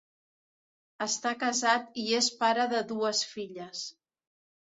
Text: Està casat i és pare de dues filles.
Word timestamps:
Està 1.05 1.33
casat 1.43 2.01
i 2.03 2.07
és 2.21 2.31
pare 2.41 2.67
de 2.73 2.81
dues 2.95 3.23
filles. 3.35 3.85